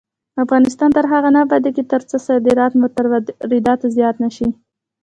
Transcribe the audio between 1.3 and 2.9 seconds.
نه ابادیږي، ترڅو صادرات مو